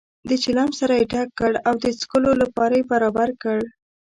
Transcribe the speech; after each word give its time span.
د 0.29 0.31
چلم 0.43 0.69
سر 0.79 0.91
یې 0.97 1.03
ډک 1.11 1.29
کړ 1.39 1.51
او 1.67 1.73
د 1.83 1.85
څکلو 1.99 2.31
لپاره 2.41 2.73
یې 2.79 2.87
برابر 2.91 3.29
کړ. 3.41 3.59